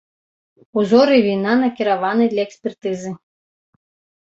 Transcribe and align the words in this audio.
Узоры 0.81 1.17
віна 1.27 1.53
накіраваны 1.63 2.23
для 2.33 2.41
экспертызы. 2.47 3.15